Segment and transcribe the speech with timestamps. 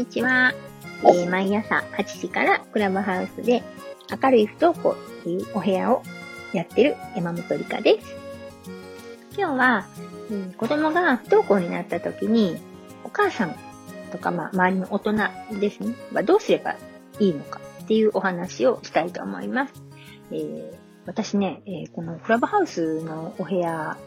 [0.00, 0.54] にちは。
[1.02, 3.62] えー、毎朝8時からクラブハウスで
[4.10, 6.02] 明るい不登校っていうお部屋を
[6.54, 8.16] やってる山本理香です。
[9.36, 9.86] 今日は、
[10.30, 12.56] うん、子供が不登校になった時に
[13.04, 13.54] お母さん
[14.10, 15.12] とか、まあ、周りの大人
[15.60, 16.76] ですね、はどうすれば
[17.18, 19.74] いいのかっていうお話をしたいと思います。
[20.32, 20.72] えー、
[21.04, 23.98] 私ね、えー、このクラブハウスのお部屋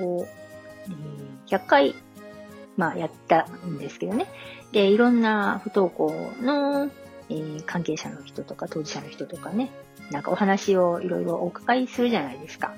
[0.00, 0.26] を、
[0.86, 1.94] えー、100回
[2.76, 4.26] まあ、やったんですけどね。
[4.74, 6.90] で、いろんな不登校の、
[7.30, 9.70] えー、関係者の人とか当事者の人とかね、
[10.10, 12.74] なんかお話をいろいろお伺いするじゃないですか。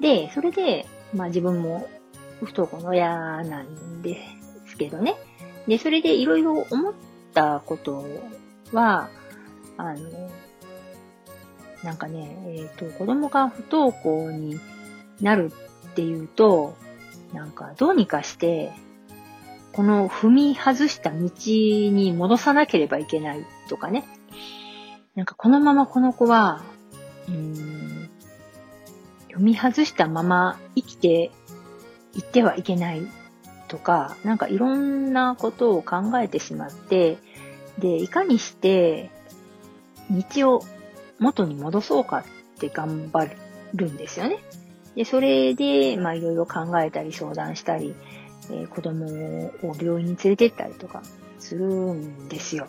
[0.00, 1.88] で、それで、まあ自分も
[2.40, 4.20] 不登校の親なんで
[4.68, 5.16] すけどね。
[5.66, 6.94] で、それでいろいろ思っ
[7.34, 8.06] たこと
[8.72, 9.10] は、
[9.76, 10.30] あの、
[11.82, 14.60] なんかね、えっ、ー、と、子供が不登校に
[15.20, 15.50] なる
[15.90, 16.76] っていうと、
[17.32, 18.70] なんかどうにかして
[19.72, 24.04] この踏み外した道に戻さなければいけないとかね。
[25.14, 26.62] なんかこのままこの子は、
[27.28, 28.08] うん、
[29.28, 31.30] 読み外したまま生きて
[32.14, 33.02] いってはいけない
[33.68, 37.18] とか、なんかいろんなことを考えてしまって、
[37.78, 39.10] で、いかにして
[40.10, 40.62] 道を
[41.18, 42.24] 元に戻そうかっ
[42.58, 43.30] て頑張
[43.74, 44.38] るんですよね。
[44.94, 47.94] で、それで、まあいろいろ考えたり相談したり、
[48.50, 49.06] えー、子供
[49.62, 51.02] を病院に連れてったりとか
[51.38, 52.66] するんですよ。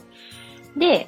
[0.78, 1.08] で、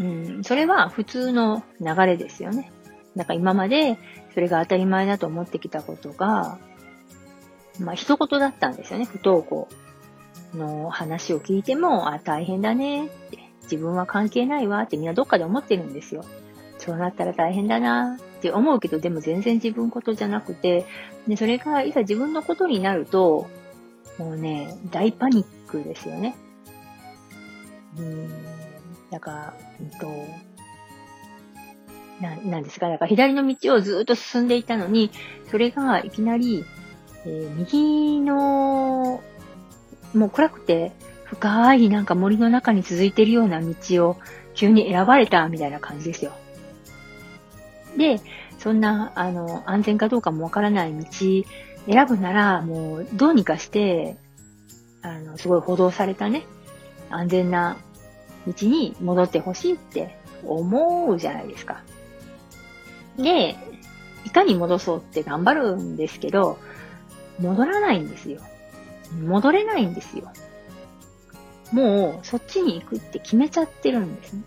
[0.00, 2.72] うん、それは普通の流れですよね。
[3.14, 3.98] なんか今まで
[4.34, 6.58] それが当たり前だと思ってきたことが、
[7.80, 9.04] まあ一言だったんですよね。
[9.04, 9.68] 不登校
[10.54, 16.24] の話を聞いても、あ、大変だねって、自分は関係ないわってみんなどっかで思ってるんですよ。
[16.88, 20.86] そうなったら大変だなって思うけど、でも全然自分ことじゃなくて、
[21.26, 23.46] で、それがいざ自分のことになると、
[24.16, 26.34] もうね、大パニックですよね。
[27.98, 28.28] うん、
[29.10, 30.06] だから、うんと、
[32.22, 35.10] な、なんですか、だから左の道をずっと進んでいたのに、
[35.50, 36.64] それがいきなり、
[37.26, 39.22] えー、右の、
[40.14, 40.92] もう暗くて
[41.24, 44.16] 深いなんか森の中に続いてるような道を
[44.54, 46.32] 急に選ばれたみたいな感じですよ。
[47.98, 48.20] で、
[48.58, 54.16] そんな、あの、安全かどうかもわからない道選ぶなら、もう、どうにかして、
[55.02, 56.46] あの、すごい補導されたね、
[57.10, 57.76] 安全な
[58.46, 61.82] 道に戻ってほしいって思うじゃないですか。
[63.16, 63.56] で、
[64.24, 66.58] いかに戻そうって頑張るんですけど、
[67.40, 68.40] 戻らないんですよ。
[69.20, 70.30] 戻れないんですよ。
[71.72, 74.42] もう、そっちに行くって決めちゃってるんですね。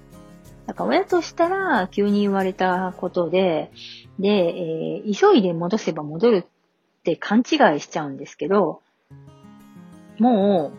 [0.67, 3.71] だか親としたら急に言われたことで、
[4.19, 8.81] で、えー、急いで戻せば戻るって勘違いしちゃうんですけど、
[10.19, 10.71] も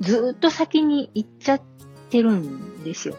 [0.00, 1.62] う、ずっと先に行っちゃっ
[2.10, 3.16] てるんですよ。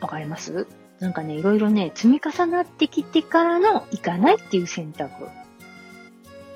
[0.00, 0.66] わかります？
[0.98, 5.28] なんかね、いろいろね、積み重なってきてからの行かないっていう選択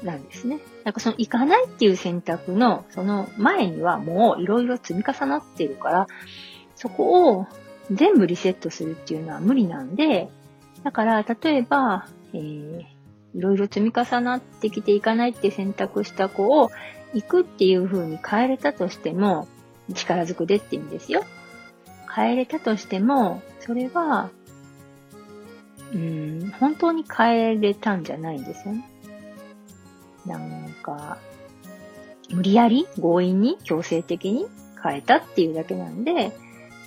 [0.03, 0.61] なんですね。
[0.85, 6.07] なんかその行かないっていう選択のその前にはもういろいろ積み重なってるから、
[6.85, 7.47] そこを
[7.91, 10.29] 全部リセットするっていうのは無理なんで、
[10.83, 12.81] だから、例えば、えー、
[13.35, 16.71] いろいろ積み重なってきていかないって選択した子を
[17.15, 19.49] 行くっていう風に変えれたとしても、
[19.95, 21.25] 力ずくでって意味ですよ。
[22.15, 24.29] 変えれたとしても、それは、
[25.95, 28.91] うん、本当に変えれたんじゃないんですよね。
[30.27, 31.17] なんか、
[32.31, 34.47] 無理やり強引に強制的に
[34.83, 36.33] 変えたっていうだけなんで、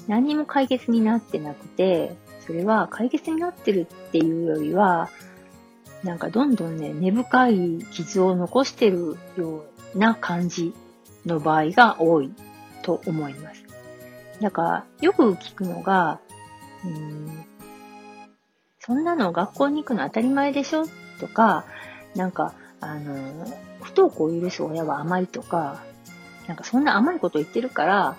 [0.08, 5.10] 何にも解決になってなくて、それは解決になってるっていうよりは、
[6.04, 10.74] なんかどんどんね、根深い傷を残してるような感じ
[11.26, 12.32] の場合が多い
[12.84, 13.64] と思います。
[14.40, 16.20] だから、よく聞くのが、
[16.86, 17.46] うん、
[18.80, 20.86] そんなの学校に行くの当たり前でしょ
[21.20, 21.66] とか、
[22.16, 23.46] なんか、あの、
[23.82, 25.82] 不登校を許す親は甘いとか、
[26.48, 28.16] なんかそんな甘いこと言ってるから、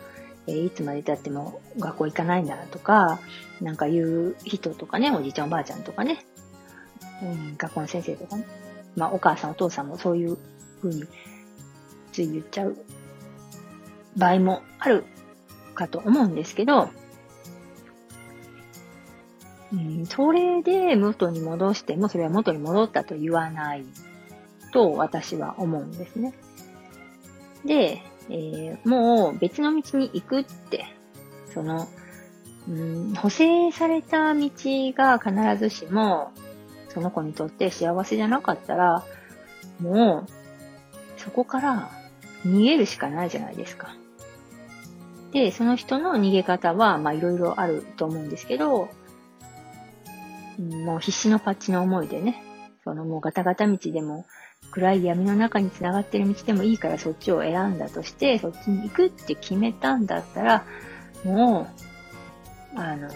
[0.48, 3.20] えー、いつまで経っても学校行かないんだとか、
[3.60, 6.24] なんか言う人とかね、おじいちゃんおばあちゃんとかね、
[7.22, 8.46] うん、学校の先生とかね、
[8.96, 10.38] まあお母さんお父さんもそういう
[10.80, 11.04] 風に
[12.12, 12.76] つい言っちゃう
[14.16, 15.04] 場合もある
[15.74, 16.88] かと思うんですけど、
[19.70, 23.84] うん、それで元に戻しても、それは元に戻ったと言わない
[24.72, 26.32] と私は思うんですね。
[27.66, 30.86] で、えー、もう別の道に行くって、
[31.52, 31.88] その、
[32.68, 36.32] うん、補正された道が必ずしも、
[36.88, 39.04] その子にとって幸せじゃなかったら、
[39.80, 41.90] もう、そこから
[42.44, 43.94] 逃げるしかないじゃないですか。
[45.32, 48.88] で、その人の逃げ方は、まあいろいろあると思うんですけど、
[50.58, 52.42] もう必死のパッチの思いでね、
[52.88, 54.24] そのもうガタガタ道でも、
[54.70, 60.64] 暗い闇の中に繋がってる道でもいいからそっちを選んだとして、そっちに行くって決めたんだったら、
[61.22, 61.68] も
[62.74, 63.10] う、あの、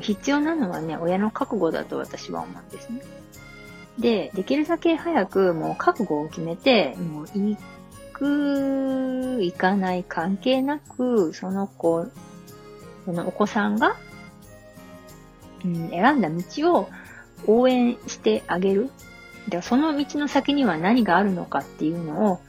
[0.00, 3.00] 必要なのはね、親の覚悟だと私は思うんですね。
[4.00, 7.56] で、できるだけ早くもう覚悟を決めて、もう行
[8.12, 12.06] く、行かない関係なく、その子、
[13.04, 13.94] そのお子さんが、
[15.64, 16.88] うん、選んだ道を
[17.46, 18.90] 応援してあげる。
[19.48, 22.40] でその道の先には何があるのかっていうのを、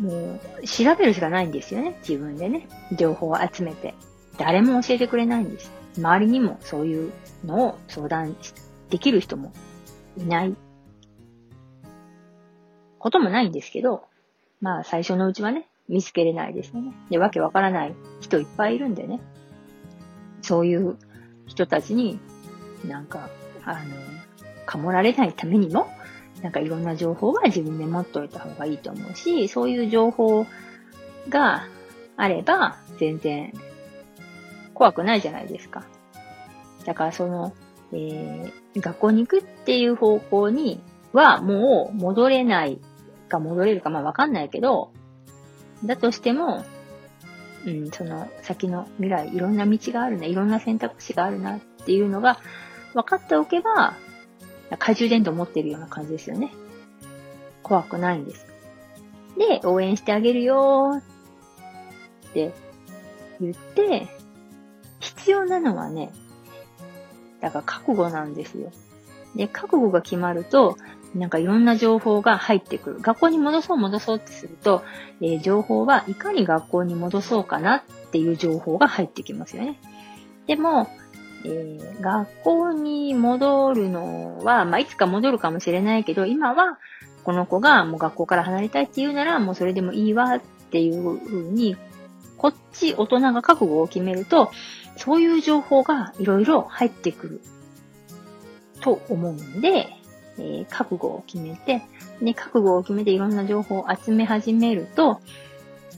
[0.00, 1.96] もう調べるしかないんですよね。
[2.06, 2.68] 自分でね。
[2.92, 3.94] 情報を集めて。
[4.38, 5.70] 誰も教えてくれないんです。
[5.96, 7.12] 周りにもそういう
[7.44, 8.36] のを相談
[8.90, 9.52] できる人も
[10.16, 10.56] いない
[12.98, 14.02] こともないんですけど、
[14.60, 16.92] まあ最初のうちはね、見つけれないですよね。
[17.10, 19.20] で、わけわからない人いっぱいいるんでね。
[20.42, 20.96] そういう
[21.46, 22.18] 人たちに
[22.88, 23.28] なんか、
[23.64, 23.80] あの、
[24.66, 25.88] かもられないためにも、
[26.42, 30.46] なんかいろんな情報は自分で持っておいた方がいいと思うし、そういう情報
[31.28, 31.66] が
[32.16, 33.52] あれば、全然
[34.74, 35.84] 怖くないじゃないですか。
[36.84, 37.54] だからその、
[37.92, 40.80] えー、学校に行くっていう方向に
[41.12, 42.78] はもう戻れない
[43.28, 44.90] か戻れるかまあわかんないけど、
[45.84, 46.64] だとしても、
[47.66, 52.38] うん、その先の未来、いろんな道があるな、いろんな選択肢があるなっていうのが
[52.94, 53.94] 分かっておけば、
[54.76, 56.52] 懐中電灯持ってるような感じですよね。
[57.62, 58.46] 怖くないんです。
[59.38, 61.00] で、応援してあげるよ
[62.28, 62.52] って
[63.40, 64.06] 言って、
[65.00, 66.12] 必要なのはね、
[67.40, 68.70] だから覚悟なんですよ。
[69.34, 70.76] で、覚悟が決まると、
[71.14, 73.00] なんかいろんな情報が入ってくる。
[73.00, 74.82] 学校に戻そう戻そうってすると、
[75.20, 79.80] えー、情報はいかに学校に戻そうかなっていう情報が入ってきますよね。
[80.46, 80.88] でも、
[81.44, 86.78] えー、学校に戻るのは、まあ、いつか戻るかもしれないけど、今は
[87.22, 91.76] この子がもう学校から離れたいって言うなら、もうそれでもいいわっていうふうに、
[92.36, 94.50] こっち大人が覚悟を決めると、
[94.96, 97.40] そういう情報がいろいろ入ってくる
[98.80, 99.88] と思うんで、
[100.38, 101.82] えー、覚悟を決めて、
[102.20, 105.20] で、覚悟を決めていろんな情報を集め始めると、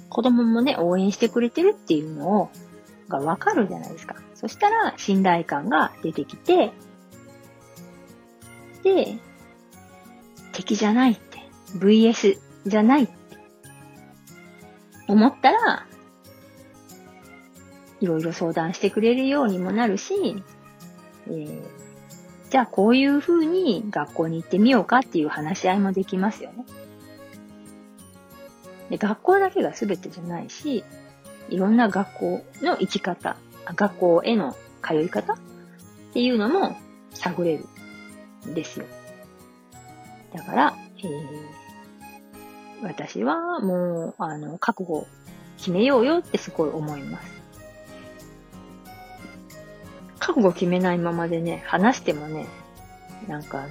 [0.09, 2.51] 子供もね、応援してくれてるっていうのを、
[3.09, 4.17] がわかるじゃないですか。
[4.37, 6.73] そしたら、信頼感が出てきて、
[8.83, 9.19] で、
[10.53, 11.39] 敵じゃないって、
[11.79, 13.15] VS じゃないって
[15.09, 15.87] 思ったら、
[18.01, 20.15] いろいろ相談してくれるようにもなるし、
[21.29, 21.63] えー、
[22.51, 26.65] じゃあこういうふうに学校に行ってみようかっていう話し合いもできますよね。
[28.91, 30.85] で学校だけが全てじゃないし、
[31.49, 33.37] いろんな学校の行き方、
[33.75, 35.35] 学校への通い方？
[35.35, 35.37] っ
[36.13, 36.77] ていうのも
[37.13, 37.67] 探れる
[38.51, 38.87] んですよ。
[40.35, 45.07] だから、えー、私はもう、あの、覚悟
[45.59, 47.37] 決めようよってすごい思います。
[50.19, 52.47] 覚悟決めないままでね、話してもね、
[53.29, 53.69] なんかあの、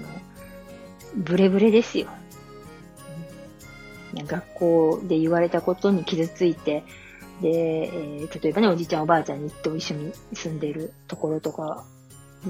[1.15, 2.07] ブレブレですよ。
[4.15, 6.83] 学校で言われたことに傷ついて、
[7.41, 11.85] で、えー、例えばね、おじいちゃんおばあちゃんにと一緒に住んでるところとか、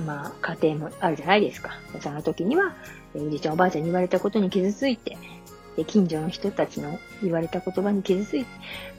[0.06, 1.72] まあ、家庭もあるじゃないですか。
[2.02, 2.76] その時には、
[3.16, 5.18] おじいちゃんおばあちゃんに言われたことに傷ついて、
[5.76, 8.50] で、近所の人たちの言われた言葉に傷ついて、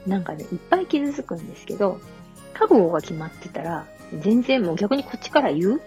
[0.05, 1.99] なんかね、いっぱい傷つくんですけど、
[2.53, 3.85] 覚悟が決まってたら、
[4.19, 5.81] 全然もう逆にこっちから言うう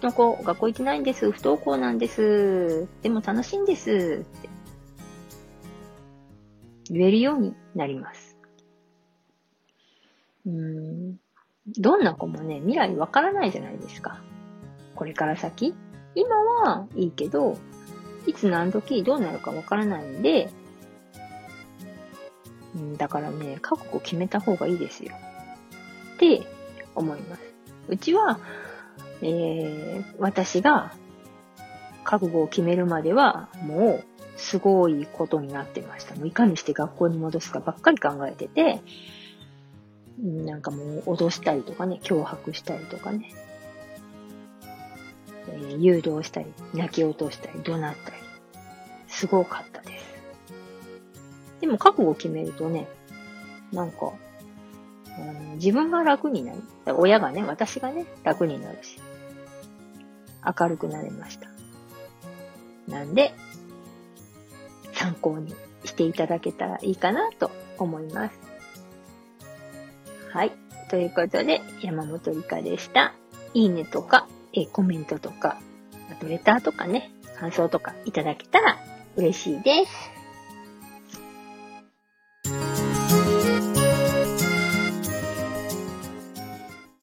[0.00, 1.30] ちの子、学校行ってないんです。
[1.30, 2.86] 不登校なんです。
[3.02, 4.24] でも楽しいんです。
[4.38, 4.48] って
[6.90, 8.23] 言えるようになります。
[10.46, 11.16] うん。
[11.78, 14.20] どんな子もね、未来わからないじゃないですか。
[14.94, 15.74] これから先
[16.14, 17.58] 今はいいけど、
[18.26, 20.50] いつ何時どうなるかわからないんで、
[22.74, 25.14] うん、だからね、覚悟決めた方がいいですよ。
[26.14, 26.42] って
[26.94, 27.42] 思います。
[27.88, 28.40] うちは、
[29.22, 30.92] えー、私が
[32.04, 34.04] 覚悟を決めるまでは、もう、
[34.36, 36.14] すごいことになってました。
[36.16, 38.80] もういかにして学校に戻すかばっかり考えてて、
[40.18, 43.32] なんかもう脅したりとかね、脅迫したりとかね、
[45.48, 48.16] えー、誘導したり、泣き落としたり、怒鳴ったり、
[49.08, 50.04] すごかったです。
[51.60, 52.86] でも覚悟を決めるとね、
[53.72, 54.12] なんか、
[55.56, 56.60] 自分が楽になる。
[56.96, 58.98] 親がね、私がね、楽になるし。
[60.60, 61.48] 明るくなれました。
[62.88, 63.32] なんで、
[64.92, 65.54] 参考に
[65.84, 68.53] していただけたらいいかなと思います。
[70.34, 70.52] はい。
[70.90, 73.14] ということで、山本理香でした。
[73.54, 75.60] いいねとか、えコメントとか、
[76.10, 78.76] あとレターとかね、感想とかいただけたら
[79.14, 80.23] 嬉しいです。